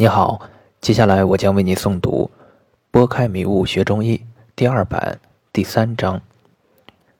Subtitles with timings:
[0.00, 0.48] 你好，
[0.80, 2.30] 接下来我将为你诵读
[2.92, 4.16] 《拨开迷雾学中医》
[4.54, 5.18] 第二版
[5.52, 6.22] 第三章：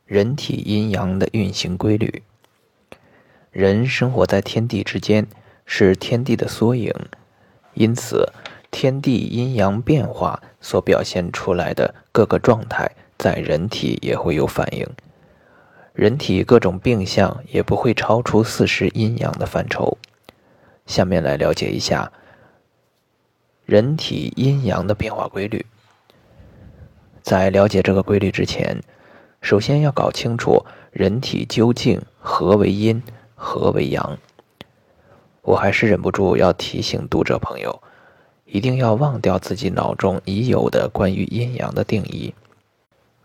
[0.06, 2.22] 人体阴阳的运行规律。
[3.50, 5.26] 人生活在天地之间，
[5.66, 6.94] 是天地的缩影，
[7.74, 8.32] 因此
[8.70, 12.88] 天地阴阳变化所表现出来的各个状态，
[13.18, 14.86] 在人体也会有反应。
[15.94, 19.98] 人体各种病象也不会超出四时阴阳的范畴。
[20.86, 22.12] 下面来了解一下。
[23.68, 25.66] 人体阴阳的变化规律，
[27.20, 28.82] 在了解这个规律之前，
[29.42, 33.02] 首先要搞清楚人体究竟何为阴，
[33.34, 34.16] 何为阳。
[35.42, 37.82] 我还是忍不住要提醒读者朋友，
[38.46, 42.32] 一定要忘掉自己脑中已有的关于阴阳的定义，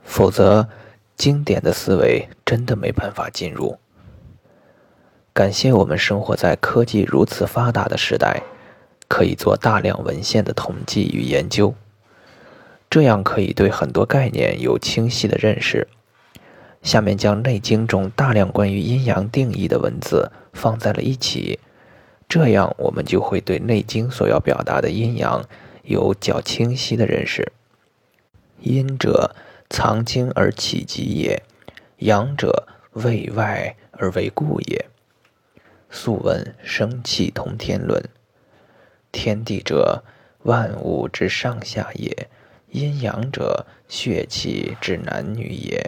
[0.03, 0.67] 否则
[1.15, 3.77] 经典的思维真的没办法进入。
[5.31, 8.43] 感谢我们生活在科技如此发达的时代。
[9.13, 11.76] 可以做大量文献的统计与研究，
[12.90, 15.87] 这样可以对很多概念有清晰的认识。
[16.82, 21.60] 下面将《内经》中大量关于阴阳定义的文字放在了一起，
[22.27, 25.48] 这样我们就会对《内经》所要表达的阴阳
[25.84, 27.52] 有较清晰的认识。
[28.62, 29.35] 阴者，
[29.70, 31.43] 藏精而起极也；
[31.99, 34.87] 阳者，卫外而为固也。
[35.91, 38.04] 素问生气通天论。
[39.13, 40.03] 天地者，
[40.41, 42.11] 万物之上下也；
[42.71, 45.79] 阴阳者，血气之男女也；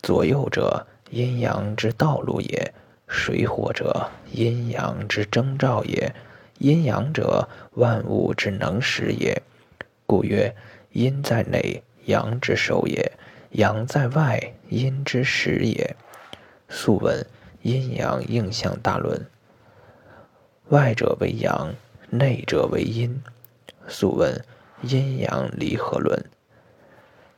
[0.00, 2.72] 左右者，阴阳之道路也；
[3.08, 6.12] 水火者，阴阳之征兆也；
[6.58, 9.42] 阴阳者，万物之能使也。
[10.06, 10.54] 故曰：
[10.92, 13.02] 阴在内，阳之守也；
[13.50, 15.96] 阳在外，阴之始也。
[16.68, 17.20] 素问
[17.62, 19.18] 《阴阳应象大论》，
[20.68, 21.74] 外者为阳。
[22.12, 23.22] 内者为阴，
[23.86, 24.44] 素问
[24.82, 26.24] 阴阳离合论。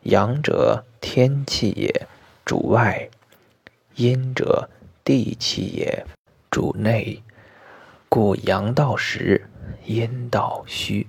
[0.04, 2.06] 阳者天气也，
[2.44, 3.10] 主外；
[3.96, 4.70] 阴者
[5.04, 6.06] 地气也，
[6.50, 7.22] 主内。
[8.08, 9.46] 故阳道实，
[9.84, 11.06] 阴道虚。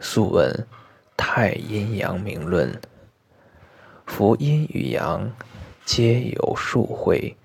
[0.00, 0.66] 素问
[1.16, 2.80] 太阴阳明论。
[4.06, 5.30] 夫阴与阳，
[5.84, 7.36] 皆有数会。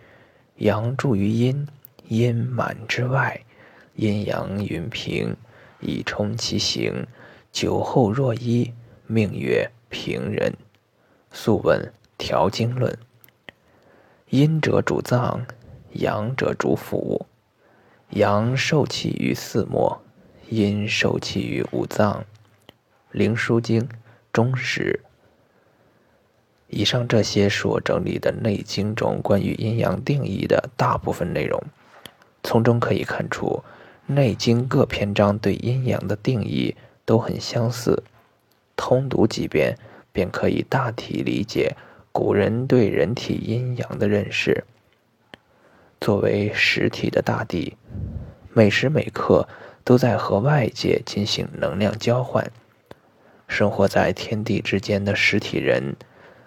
[0.56, 1.68] 阳助于阴，
[2.08, 3.42] 阴满之外。
[3.98, 5.36] 阴阳云平，
[5.80, 7.08] 以充其形。
[7.52, 8.72] 酒后若一，
[9.08, 10.54] 命曰平人。
[11.32, 12.96] 素问调经论。
[14.30, 15.44] 阴者主脏，
[15.94, 17.26] 阳者主腑。
[18.12, 20.00] 阳受气于四末，
[20.50, 22.24] 阴受气于五脏。
[23.12, 23.90] 灵枢经
[24.32, 25.00] 中史。
[26.68, 31.60] 以上这些是我整理的《内经》中关于阴阳定义的大部分内容，
[32.44, 33.48] 从中可以看出。
[34.10, 36.74] 《内经》各篇章对阴阳的定义
[37.04, 38.04] 都很相似，
[38.78, 39.78] 通读几遍
[40.14, 41.76] 便可以大体理解
[42.14, 44.64] 古人对人体阴阳的认识。
[46.00, 47.76] 作为实体的大地，
[48.54, 49.46] 每时每刻
[49.84, 52.50] 都在和外界进行能量交换。
[53.50, 55.98] 生活在天地之间的实体人，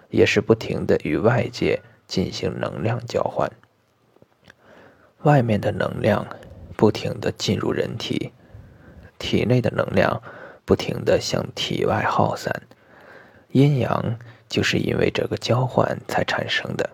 [0.09, 3.51] 也是不停的与外界进行能量交换。
[5.21, 6.25] 外面的能量。
[6.81, 8.31] 不停的进入人体，
[9.19, 10.19] 体内的能量
[10.65, 12.63] 不停的向体外耗散，
[13.51, 14.17] 阴阳
[14.49, 16.89] 就是因为这个交换才产生的。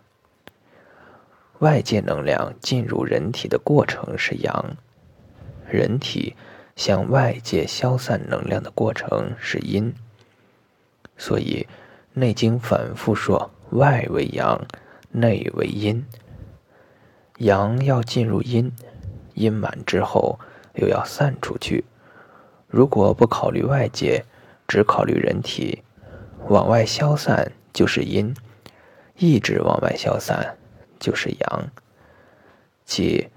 [1.59, 4.75] 外界能量进入人体的过程是阳，
[5.69, 6.35] 人体
[6.75, 9.93] 向外界消散能量的过程是阴。
[11.17, 11.65] 所以，
[12.19, 14.61] 《内经》反复说外为阳，
[15.11, 16.05] 内为阴，
[17.37, 18.69] 阳要进入阴。
[19.37, 20.39] 阴满之后，
[20.73, 21.85] 又要散出去。
[22.67, 24.25] 如果不考虑外界，
[24.67, 25.83] 只考虑人体，
[26.49, 28.33] 往外消散就是阴；
[29.15, 30.57] 一直往外消散
[30.99, 31.71] 就是阳。
[32.83, 33.27] 即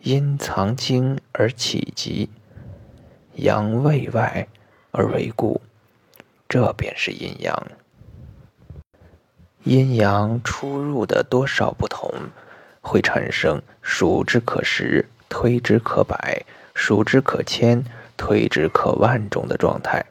[0.00, 2.28] 阴藏精而起极，
[3.36, 4.48] 阳卫外
[4.90, 5.60] 而为固，
[6.48, 7.66] 这便是阴阳。
[9.64, 12.10] 阴阳出入的多少不同，
[12.80, 15.06] 会产生数之可食。
[15.30, 16.44] 推之可百，
[16.74, 17.82] 数之可千，
[18.18, 20.04] 推之可万种的状态，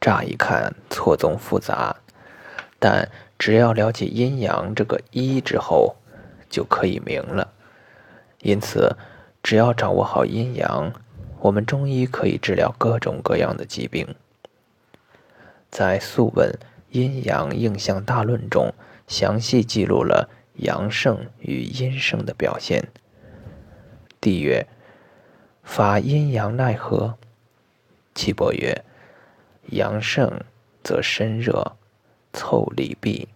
[0.00, 1.96] 乍一看错综复杂，
[2.78, 5.96] 但只要了解阴阳这个一之后，
[6.48, 7.52] 就可以明了。
[8.42, 8.96] 因此，
[9.42, 10.92] 只要掌握好阴阳，
[11.40, 14.14] 我们中医可以治疗各种各样的疾病。
[15.70, 16.50] 在《素问·
[16.90, 18.72] 阴阳应象大论》中，
[19.08, 22.86] 详细记录了阳盛与阴盛的表现。
[24.24, 24.66] 帝曰
[25.62, 27.18] ：“法阴阳奈何？
[28.14, 28.82] 岐伯曰
[29.68, 30.40] ：“阳盛
[30.82, 31.76] 则身热，
[32.32, 33.28] 凑里闭，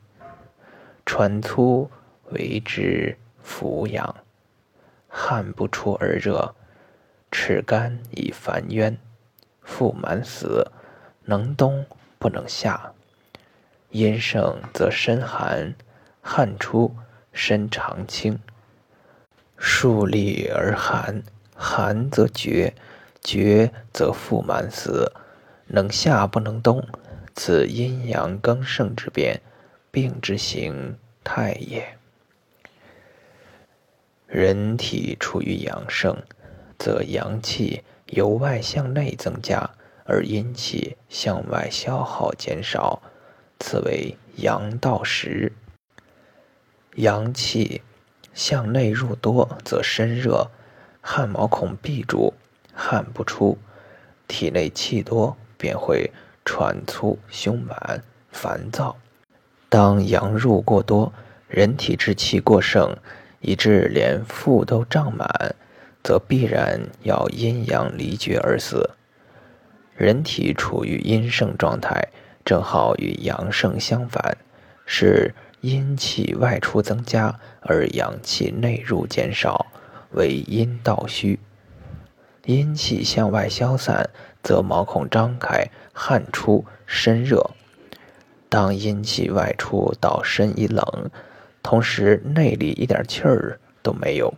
[1.04, 1.90] 喘粗
[2.30, 4.14] 为之扶阳。
[5.08, 6.54] 汗不出而热，
[7.30, 8.96] 赤干以烦冤，
[9.60, 10.72] 腹满死，
[11.24, 11.84] 能冬
[12.18, 12.94] 不能夏。
[13.90, 15.74] 阴盛则身寒，
[16.22, 16.96] 汗出
[17.34, 18.40] 身常清。
[19.58, 21.22] 数立而寒，
[21.54, 22.74] 寒则厥，
[23.20, 25.12] 厥则腹满死，
[25.66, 26.86] 能夏不能冬，
[27.34, 29.40] 此阴阳更盛之变，
[29.90, 31.96] 病之形态也。
[34.26, 36.16] 人体处于阳盛，
[36.78, 39.70] 则阳气由外向内增加，
[40.04, 43.02] 而阴气向外消耗减少，
[43.58, 45.52] 此为阳道实。
[46.94, 47.82] 阳气
[48.38, 50.48] 向内入多，则身热，
[51.00, 52.32] 汗毛孔闭住，
[52.72, 53.58] 汗不出，
[54.28, 56.12] 体内气多，便会
[56.44, 58.96] 喘粗、胸满、烦躁。
[59.68, 61.12] 当阳入过多，
[61.48, 62.96] 人体之气过盛。
[63.40, 65.54] 以致连腹都胀满，
[66.02, 68.90] 则必然要阴阳离绝而死。
[69.94, 72.08] 人体处于阴盛状态，
[72.44, 74.36] 正好与阳盛相反，
[74.84, 79.66] 是阴气外出增加，而阳气内入减少，
[80.12, 81.38] 为阴道虚。
[82.44, 84.08] 阴气向外消散，
[84.42, 87.50] 则毛孔张开，汗出，身热。
[88.48, 91.10] 当阴气外出到身一冷。
[91.62, 94.32] 同时，内里一点气儿都没有。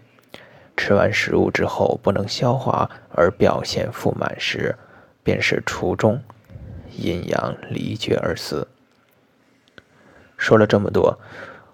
[0.77, 4.75] 吃完食物之后不能消化而表现腹满时，
[5.23, 6.21] 便是初中
[6.97, 8.67] 阴阳离绝而死。
[10.41, 11.21] 说了这么多，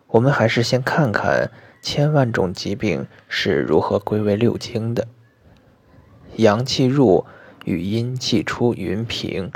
[0.09, 5.07] 我们还是先看看千万种疾病是如何归为六经的。
[6.35, 7.25] 阳气入
[7.65, 9.53] 与阴气出匀平，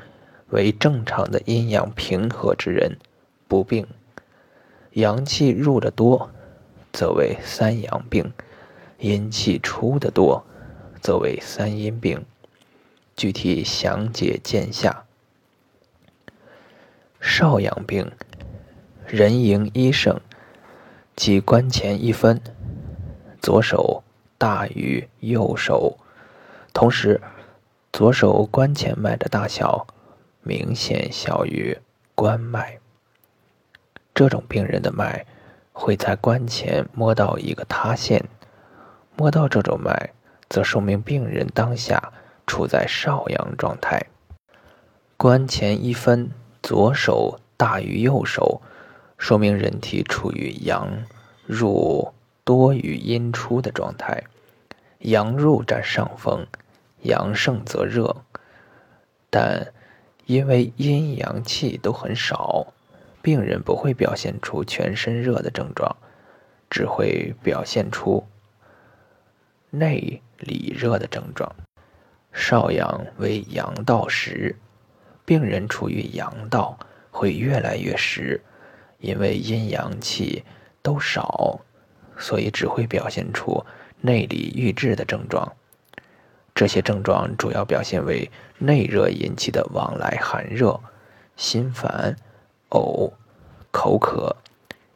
[0.50, 2.98] 为正常的阴阳平和之人，
[3.48, 3.84] 不病。
[4.92, 6.30] 阳气入的多，
[6.92, 8.26] 则为三阳病；
[8.98, 10.46] 阴气出的多，
[11.00, 12.24] 则为三阴病。
[13.16, 15.04] 具体详解见下。
[17.20, 18.10] 少阳病，
[19.12, 20.20] 人迎一盛，
[21.16, 22.40] 即关前一分，
[23.42, 24.04] 左手
[24.38, 25.98] 大于右手，
[26.72, 27.20] 同时
[27.92, 29.84] 左手关前脉的大小
[30.44, 31.76] 明显小于
[32.14, 32.78] 关脉。
[34.14, 35.26] 这种病人的脉
[35.72, 38.24] 会在关前摸到一个塌陷，
[39.16, 40.10] 摸到这种脉，
[40.48, 42.12] 则说明病人当下
[42.46, 44.00] 处在少阳状态。
[45.16, 46.30] 关前一分，
[46.62, 48.62] 左手大于右手，
[49.20, 51.04] 说明人体处于阳
[51.46, 54.24] 入多于阴出的状态。
[55.00, 56.46] 阳入占上风，
[57.02, 58.16] 阳盛则热，
[59.28, 59.72] 但
[60.24, 62.68] 因为阴阳气都很少。
[63.20, 65.94] 病人不会表现出全身热的症状，
[66.70, 68.26] 只会表现出
[69.68, 71.54] 内里热的症状。
[72.32, 74.56] 少阳为阳道实，
[75.26, 76.78] 病人处于阳道
[77.10, 78.42] 会越来越实，
[79.00, 80.44] 因为阴阳气
[80.82, 81.60] 都少，
[82.16, 83.64] 所以只会表现出
[84.00, 85.52] 内里郁滞的症状。
[86.54, 90.80] 这些症状主要表现为内热引起的往来寒热、
[91.36, 92.16] 心烦。
[92.70, 93.10] 呕、
[93.72, 94.36] 口渴，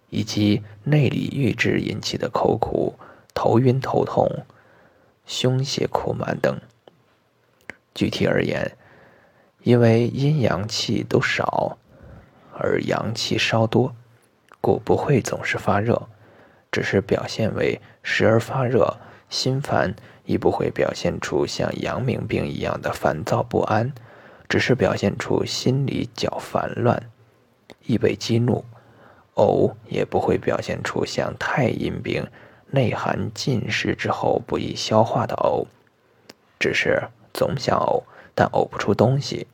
[0.08, 2.94] 以及内里郁滞引起的口苦、
[3.34, 4.30] 头晕、头痛、
[5.26, 6.56] 胸胁苦满等。
[7.92, 8.76] 具体而言，
[9.64, 11.76] 因为阴阳气都少，
[12.56, 13.94] 而阳气稍多，
[14.60, 16.08] 故不会总是发热，
[16.70, 18.96] 只是表现为时而发热、
[19.28, 19.94] 心烦，
[20.24, 23.92] 亦不会表现出像阳明病一样的烦躁不安，
[24.48, 27.10] 只是表现出心里较烦乱。
[27.86, 28.64] 易被激怒，
[29.34, 32.26] 呕也不会表现出像太阴病
[32.70, 35.66] 内寒进食之后不易消化的呕，
[36.58, 38.02] 只是总想呕，
[38.34, 39.46] 但呕不出东西。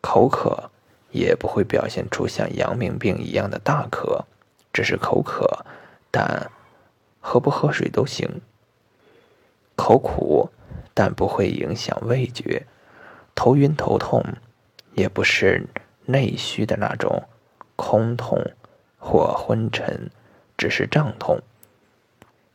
[0.00, 0.70] 口渴
[1.10, 4.24] 也不会表现出像阳明病一样的大渴，
[4.72, 5.64] 只是口渴，
[6.10, 6.50] 但
[7.20, 8.40] 喝不喝水都行。
[9.76, 10.50] 口苦，
[10.94, 12.66] 但不会影响味觉。
[13.34, 14.22] 头晕头痛，
[14.94, 15.66] 也不是。
[16.10, 17.24] 内虚的那种
[17.76, 18.42] 空痛
[18.98, 20.10] 或昏沉，
[20.56, 21.36] 只是胀痛；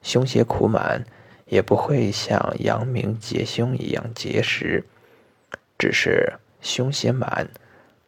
[0.01, 1.05] 胸胁苦满，
[1.45, 4.83] 也不会像阳明结胸一样结实，
[5.77, 7.47] 只是胸胁满，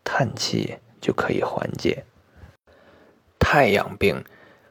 [0.05, 2.05] 叹气就可以缓解。
[3.37, 4.23] 太阳病，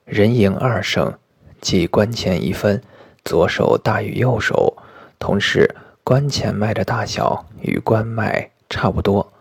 [0.06, 1.12] 人迎二盛，
[1.60, 2.82] 即关前一分，
[3.22, 4.76] 左手大于右手，
[5.18, 9.32] 同时关前脉的大小与关脉差不多，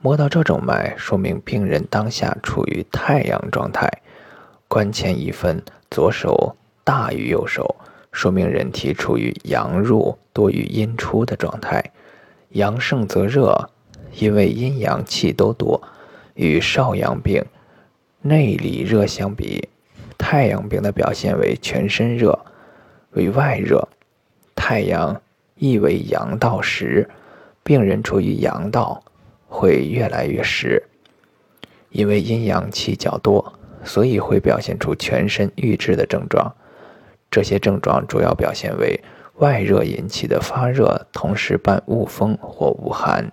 [0.00, 3.90] 摸到这种脉，说明病人当下处于太阳状态。
[4.68, 7.76] 关前一分，左手大于右手，
[8.10, 11.92] 说明人体处于阳入多于阴出的状态。
[12.50, 13.70] 阳盛则热，
[14.14, 15.82] 因为阴阳气都多，
[16.34, 17.44] 与少阳病
[18.20, 19.68] 内里热相比，
[20.16, 22.38] 太阳病的表现为全身热，
[23.12, 23.88] 为外热。
[24.54, 25.20] 太阳。
[25.58, 27.08] 亦为阳道实，
[27.62, 29.00] 病人处于阳道，
[29.46, 30.82] 会越来越实。
[31.90, 33.52] 因为阴阳气较多，
[33.84, 36.52] 所以会表现出全身郁滞的症状。
[37.30, 39.00] 这些症状主要表现为
[39.36, 43.30] 外热引起的发热，同时伴恶风或恶寒，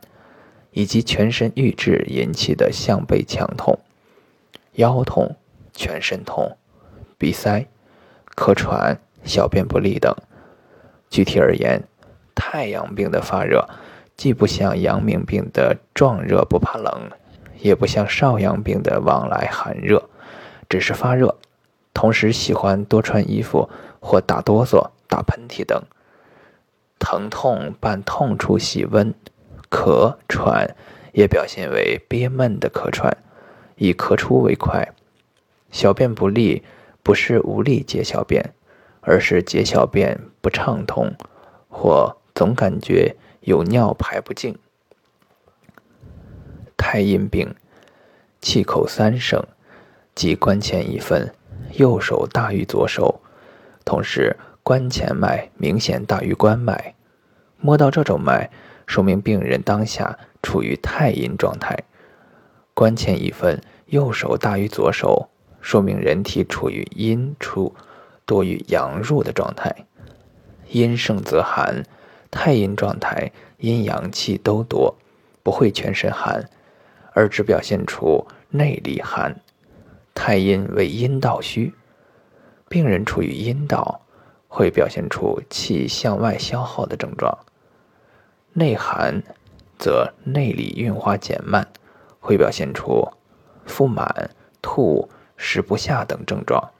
[0.72, 3.80] 以及全身瘀滞引起的项背强痛、
[4.74, 5.36] 腰痛、
[5.74, 6.58] 全身痛、
[7.18, 7.66] 鼻塞、
[8.36, 10.16] 咳喘、小便不利等。
[11.10, 11.84] 具体而言，
[12.36, 13.68] 太阳病的发热，
[14.16, 17.10] 既不像阳明病的壮热不怕冷，
[17.60, 20.08] 也不像少阳病的往来寒热，
[20.70, 21.36] 只是发热，
[21.94, 23.68] 同时喜欢多穿衣服
[24.00, 25.82] 或打哆嗦、打喷嚏等。
[27.00, 29.14] 疼痛伴痛处喜温，
[29.70, 30.76] 咳喘
[31.14, 33.18] 也表现为憋闷的咳喘，
[33.76, 34.94] 以咳出为快。
[35.72, 36.64] 小便不利，
[37.04, 38.54] 不是无力解小便，
[39.02, 41.14] 而是解小便不畅通，
[41.70, 42.16] 或。
[42.36, 44.58] 总感觉有尿排不净。
[46.78, 47.54] 太阴病，
[48.40, 49.44] 气口三盛，
[50.16, 51.34] 即关前一分，
[51.74, 53.20] 右手大于左手，
[53.84, 56.96] 同时关前脉明显大于关脉。
[57.58, 58.50] 摸到这种脉，
[58.90, 61.78] 说明病人当下处于太阴状态。
[62.74, 65.30] 关前一分，右手大于左手，
[65.62, 67.72] 说明人体处于阴出
[68.26, 69.74] 多于阳入的状态。
[70.70, 71.84] 阴盛则寒。
[72.32, 74.96] 太阴状态，阴阳气都多，
[75.44, 76.50] 不会全身寒，
[77.14, 79.40] 而只表现出内里寒。
[80.16, 81.74] 太阴为阴道虚，
[82.68, 84.02] 病人处于阴道，
[84.48, 87.38] 会表现出气向外消耗的症状。
[88.54, 89.22] 内寒，
[89.78, 91.68] 则内里运化减慢，
[92.20, 93.08] 会表现出
[93.66, 96.72] 腹满、吐、食不下等症状。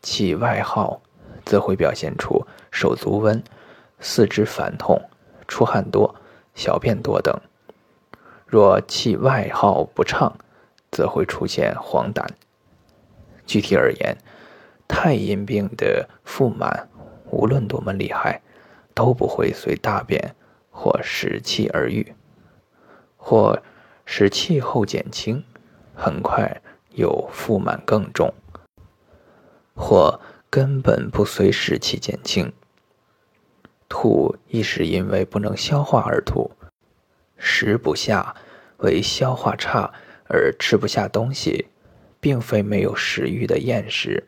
[0.00, 1.00] 气外耗，
[1.44, 3.42] 则会表现出手足温。
[4.00, 5.00] 四肢烦痛、
[5.46, 6.14] 出汗多、
[6.54, 7.32] 小便多等。
[8.46, 10.36] 若气外耗不畅，
[10.90, 12.26] 则会出现黄疸。
[13.46, 14.16] 具体而言，
[14.88, 16.88] 太阴病的腹满，
[17.30, 18.40] 无论多么厉害，
[18.92, 20.34] 都不会随大便
[20.72, 22.12] 或食气而愈，
[23.16, 23.62] 或
[24.04, 25.44] 使气后减轻，
[25.94, 26.60] 很快
[26.90, 28.34] 又腹满更重，
[29.76, 32.52] 或根本不随食气减轻。
[33.88, 36.50] 吐亦是因为不能消化而吐，
[37.36, 38.34] 食不下
[38.78, 39.92] 为消化差
[40.26, 41.68] 而吃不下东西，
[42.18, 44.26] 并非没有食欲的厌食。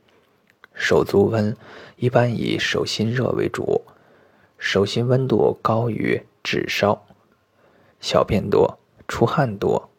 [0.74, 1.56] 手足温
[1.96, 3.82] 一般以手心热为主，
[4.58, 7.04] 手心温度高于纸烧。
[7.98, 9.90] 小便多，出汗多，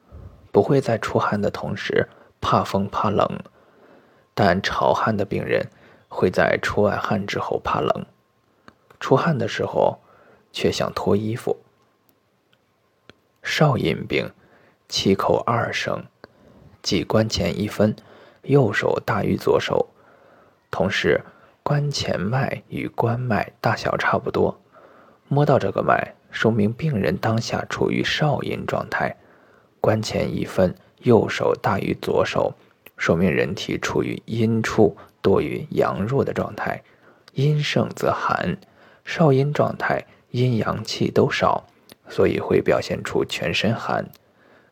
[0.52, 2.08] 不会在出汗的同时
[2.40, 3.28] 怕风怕冷，
[4.36, 5.70] 但潮汗的病人
[6.08, 8.06] 会在出完汗之后怕冷。
[9.00, 10.00] 出汗的时候，
[10.54, 11.58] 却想脱衣服。
[13.42, 14.32] 少阴病，
[14.88, 16.06] 气口二升，
[16.82, 17.96] 即关前一分，
[18.44, 19.90] 右手大于左手，
[20.70, 21.24] 同时
[21.64, 24.62] 关前脉与关脉大小差不多。
[25.28, 29.15] 摸到这个脉，说明病人当下处于少阴状态。
[29.80, 32.54] 关前一分，右手大于左手，
[32.98, 36.84] 说明人体处于阴处多于阳弱的状态。
[37.36, 38.58] 阴盛则寒。
[39.06, 41.63] 少阴状态，阴阳气都少，
[42.10, 44.06] 所以会表现出全身寒。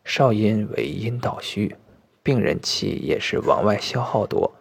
[0.04, 1.78] 少阴为阴道虚，
[2.22, 4.54] 病人气也是往外消耗多。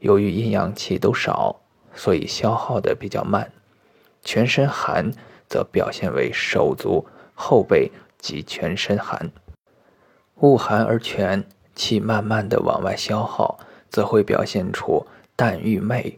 [0.00, 1.60] 由于阴阳气都少，
[1.94, 3.52] 所以消耗的比较慢。
[4.22, 5.12] 全身寒
[5.54, 9.30] 则表现为手足、后背及全身寒。
[10.40, 11.44] 恶寒而全，
[11.76, 13.56] 气慢慢的往外消耗，
[13.88, 15.06] 则会表现出
[15.36, 16.16] 淡郁寐。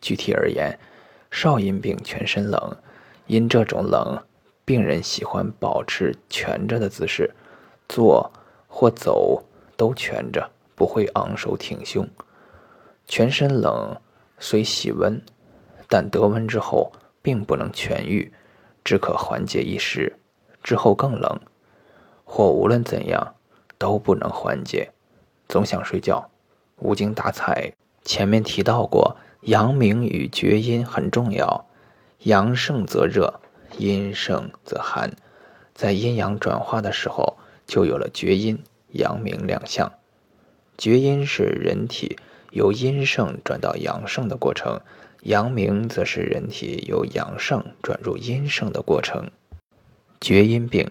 [0.00, 0.78] 具体而言。
[1.30, 2.76] 少阴病全身冷，
[3.26, 4.22] 因这种冷，
[4.64, 7.30] 病人喜欢保持蜷着的姿势，
[7.90, 8.32] 坐
[8.68, 9.44] 或走
[9.76, 12.08] 都蜷着，不会昂首挺胸。
[13.06, 14.00] 全身冷
[14.38, 15.20] 虽喜温，
[15.90, 18.32] 但得温之后并不能痊愈，
[18.86, 20.16] 只可缓解一时，
[20.62, 21.40] 之后更冷，
[22.24, 23.34] 或无论怎样
[23.78, 24.92] 都不能缓解，
[25.48, 26.30] 总想睡觉，
[26.76, 27.72] 无精打采。
[28.04, 29.16] 前面提到过。
[29.42, 31.66] 阳明与厥阴很重要，
[32.24, 33.38] 阳盛则热，
[33.78, 35.12] 阴盛则寒，
[35.72, 39.92] 在阴阳转化的时候，就有了厥阴、阳明两象。
[40.76, 42.18] 厥阴是人体
[42.50, 44.80] 由阴盛转到阳盛的过程，
[45.26, 49.28] 阳明则是人体由阳盛转入阴盛的过程。
[50.20, 50.88] 厥阴病，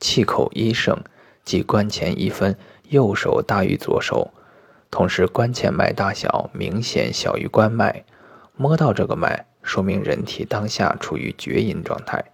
[0.00, 0.98] 气口一盛，
[1.44, 2.56] 即关前一分，
[2.88, 4.32] 右手大于左手，
[4.90, 8.04] 同时关前脉大小明显小于关脉。
[8.56, 12.24] 摸到这个脉，说明人体当下处于厥阴状态。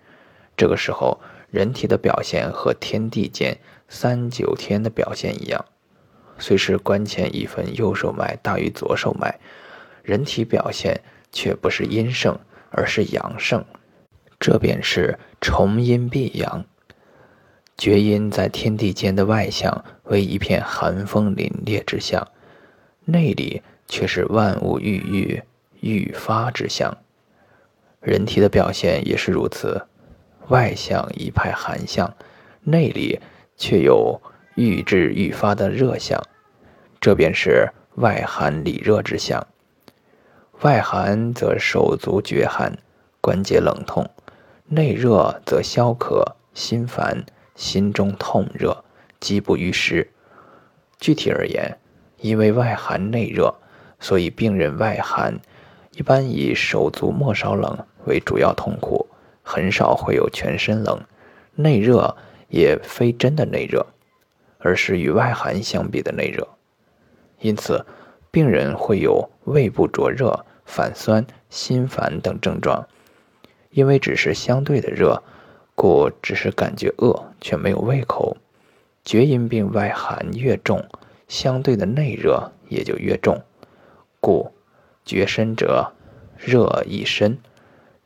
[0.57, 5.63] 这个时候，人体的表现和天地间三九天的表现一样，
[6.39, 9.39] 虽是关前一分，右手脉大于左手脉，
[10.03, 11.03] 人体表现
[11.33, 12.39] 却不是阴盛，
[12.71, 13.65] 而是阳盛。
[14.39, 16.65] 这便是重阴必阳。
[17.79, 22.29] 厥阴在天地间的外象为一片寒风凛冽之象，
[23.05, 25.43] 内里却是万物郁郁
[25.81, 26.97] 欲发之象。
[28.01, 29.87] 人体的表现也是如此，
[30.49, 32.15] 外向一派寒象，
[32.63, 33.21] 内里
[33.57, 34.21] 却有
[34.55, 36.21] 欲至欲发的热象。
[37.01, 39.45] 这便是外寒里热之象。
[40.63, 42.79] 外寒则手足厥寒，
[43.21, 44.09] 关节冷痛。
[44.69, 47.25] 内热则消渴、心烦、
[47.57, 48.85] 心中痛热、
[49.19, 50.09] 饥不欲食。
[51.01, 51.77] 具体而言，
[52.19, 53.53] 因为外寒内热，
[53.99, 55.41] 所以病人外寒
[55.97, 59.09] 一般以手足末梢冷为主要痛苦，
[59.43, 61.01] 很少会有全身冷。
[61.57, 62.17] 内热
[62.49, 63.85] 也非真的内热，
[64.59, 66.47] 而是与外寒相比的内热。
[67.41, 67.85] 因此，
[68.31, 72.87] 病人会有胃部灼热、反酸、心烦等症状。
[73.71, 75.23] 因为只是相对的热，
[75.75, 78.37] 故只是感觉饿，却没有胃口。
[79.03, 80.87] 厥阴病外寒越重，
[81.27, 83.43] 相对的内热也就越重，
[84.21, 84.53] 故
[85.05, 85.93] 厥深者
[86.37, 87.39] 热亦深，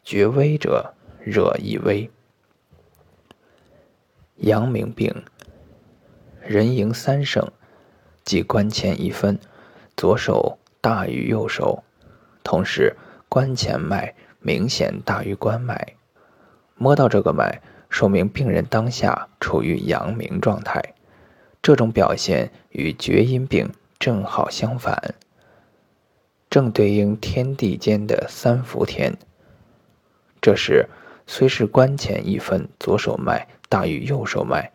[0.04, 2.08] 厥微者热亦微。
[4.36, 5.24] 阳明病，
[6.40, 7.50] 人迎三盛，
[8.24, 9.38] 即关前一分，
[9.96, 11.82] 左手大于右手，
[12.46, 12.94] 同时
[13.28, 14.14] 关前脉。
[14.38, 15.94] 明显大于关脉，
[16.76, 20.80] 摸到这个脉，说明病人当下处于阳明状态。
[21.60, 25.16] 这种表现与厥阴病正好相反，
[26.48, 29.16] 正对应天地间的三伏天。
[30.40, 30.86] 这时
[31.26, 34.70] 虽是关前一分，左手脉大于右手脉，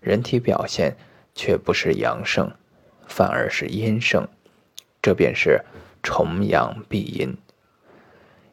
[0.00, 0.96] 人体表现
[1.34, 2.50] 却不是阳盛，
[3.06, 4.26] 反而是阴盛。
[5.02, 5.62] 这便是
[6.02, 7.36] 重阳闭阴。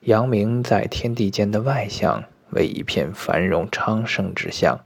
[0.02, 4.80] 阳明在天地间的外象为一片繁荣昌盛之象，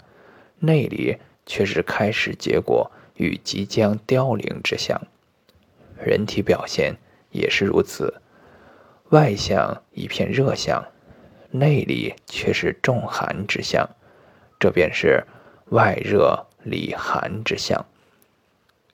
[0.60, 5.00] 内里却是开始结果与即将凋零之象。
[6.04, 6.95] 人体表现
[7.30, 8.21] 也是如此，
[9.10, 10.84] 外象一片热象，
[11.52, 13.88] 内里却是重寒之象。
[14.60, 15.24] 这便是
[15.69, 17.86] 外热里寒之象。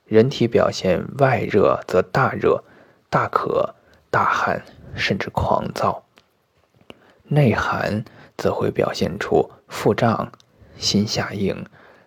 [0.04, 2.64] 人体表现外热则大热、
[3.10, 3.74] 大渴、
[4.10, 4.62] 大汗，
[4.94, 6.04] 甚至狂躁。
[7.24, 8.04] 内寒
[8.36, 10.30] 则会表现出腹胀、
[10.76, 11.64] 心下硬、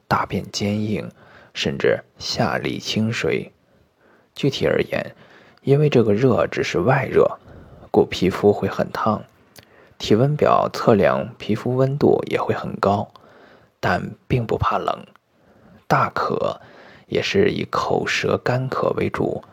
[0.08, 1.10] 大便坚硬，
[1.54, 3.52] 甚至下利清水。
[4.36, 5.16] 具体而言，
[5.64, 7.40] 因为这个热只是外热，
[7.90, 9.24] 故皮肤会很烫。
[9.98, 13.12] 体温表测量皮肤温度也会很高，
[13.80, 15.06] 但并不怕冷。
[15.88, 16.62] 大渴
[17.08, 19.44] 也是以口舌干渴为主，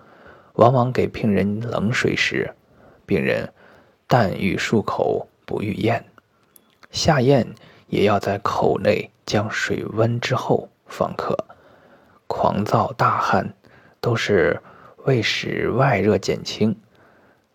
[0.59, 2.53] 往往给病人冷水时，
[3.07, 3.53] 病人
[4.07, 5.27] 但欲漱口。
[5.49, 6.05] 不欲咽，
[6.91, 7.55] 下咽
[7.87, 11.35] 也要在口内将水温之后方可。
[12.27, 13.55] 狂躁大汗
[13.99, 14.61] 都是
[15.07, 16.77] 为使外热减轻，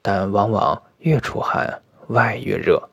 [0.01, 2.89] 但往往越出汗外越热，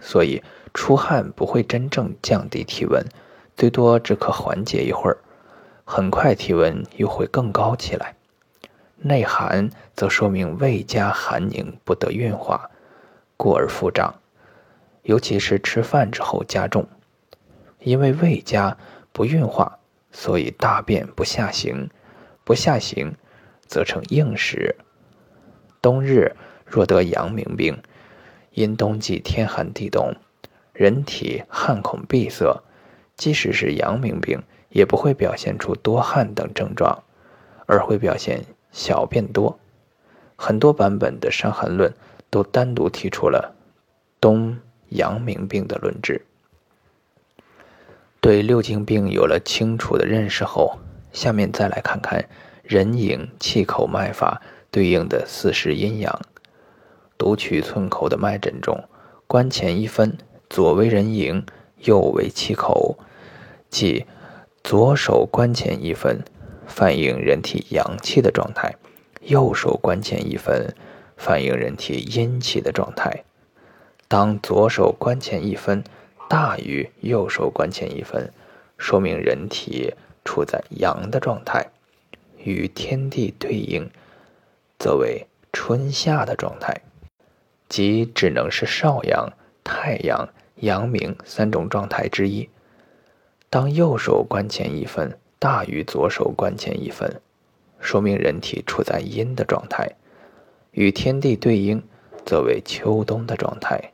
[0.00, 0.42] 所以
[0.74, 3.00] 出汗不会真正降低体温，
[3.56, 5.18] 最多只可缓解一会儿，
[5.84, 8.16] 很快体温又会更高起来。
[9.02, 12.70] 内寒则说明胃加寒凝不得运化，
[13.36, 14.14] 故而腹胀。
[15.02, 16.86] 尤其是吃饭之后加重，
[17.80, 18.76] 因为胃加
[19.12, 19.78] 不运化，
[20.12, 21.90] 所以大便不下行，
[22.44, 23.16] 不下行
[23.66, 24.76] 则成硬食。
[25.80, 27.82] 冬日若得阳明病，
[28.52, 30.14] 因冬季天寒地冻，
[30.72, 32.62] 人体汗孔闭塞，
[33.16, 37.02] 即使是阳明病，也不会表现出多汗等症状，
[37.66, 39.56] 而会表现小便多。
[40.34, 41.90] 很多版本的《伤寒论》
[42.28, 43.54] 都单独提出了
[44.20, 44.58] 冬。
[44.92, 46.20] 阳明病的论治，
[48.20, 50.78] 对六经病有了清楚的认识后，
[51.14, 52.28] 下面再来看看
[52.62, 56.20] 人迎气口脉法对应的四时阴阳。
[57.16, 58.84] 读取寸口的脉诊中，
[59.26, 60.18] 关前一分，
[60.50, 61.46] 左为人迎，
[61.78, 62.98] 右为气口，
[63.70, 64.04] 即
[64.62, 66.22] 左手关前一分，
[66.74, 68.72] 反映人体阳气的状态；
[69.20, 70.74] 右手关前一分，
[71.18, 73.24] 反映人体阴气的状态。
[74.08, 75.84] 当左手关前一分
[76.30, 78.32] 大于右手关前一分，
[78.78, 79.92] 说明人体
[80.24, 81.68] 处在阳的状态，
[82.42, 83.90] 与天地对应，
[84.78, 86.80] 则为春夏的状态，
[87.68, 89.30] 即只能是少阳、
[89.62, 92.48] 太阳、阳明三种状态之一。
[93.50, 97.20] 当右手关前一分大于左手关前一分，
[97.80, 99.90] 说明人体处在阴的状态，
[100.70, 101.82] 与天地对应，
[102.24, 103.90] 则为秋冬的状态。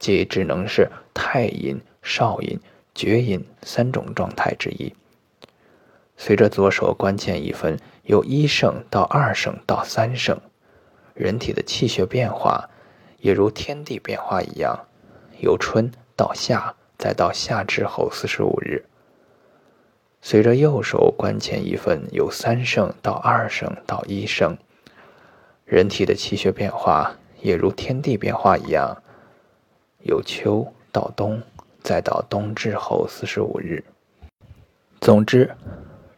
[0.00, 2.58] 即只能是太阴、少阴、
[2.96, 4.92] 厥阴三种状态之一。
[6.16, 10.36] 随着左手关前一分由一盛到二盛到三盛，
[11.14, 12.68] 人体的气血变化
[13.18, 14.76] 也如天地变化一样，
[15.38, 18.84] 由春到夏，再到夏至后四十五日。
[20.26, 24.56] 随着右手关前一分由三盛到二盛到一盛，
[25.66, 29.02] 人体的气血变化也如天地变化一样。
[30.00, 31.42] 由秋到冬，
[31.82, 33.84] 再到冬至后四十五日。
[34.98, 35.54] 总之，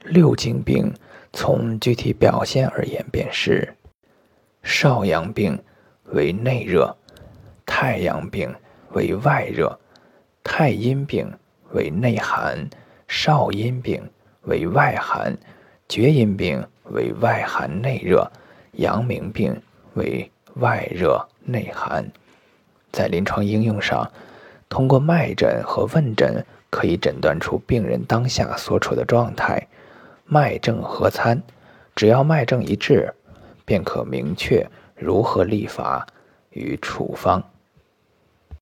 [0.04, 0.94] 六经病
[1.32, 3.74] 从具体表现而言，便是
[4.62, 5.60] 少阳病
[6.12, 6.96] 为内热，
[7.66, 8.54] 太阳病
[8.92, 9.80] 为外热，
[10.44, 11.28] 太阴病
[11.72, 12.70] 为内寒，
[13.08, 14.02] 少阴病
[14.42, 15.36] 为外寒，
[15.88, 18.30] 厥阴病为外寒内热，
[18.72, 19.60] 阳明病
[19.94, 22.10] 为外热内寒。
[22.92, 24.10] 在临床应用上，
[24.68, 29.66] 通过脉诊和问诊可以诊断出病人当下所处的状态，
[30.24, 31.42] 脉证合参，
[31.94, 33.12] 只要脉证一致，
[33.64, 36.06] 便可明确如何立法
[36.50, 37.42] 与处方。